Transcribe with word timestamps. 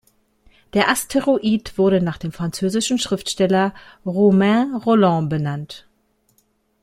Der 0.73 0.89
Asteroid 0.89 1.77
wurde 1.77 2.01
nach 2.01 2.17
dem 2.17 2.31
französischen 2.31 2.97
Schriftsteller 2.97 3.71
Romain 4.03 4.73
Rolland 4.73 5.29
benannt. 5.29 5.87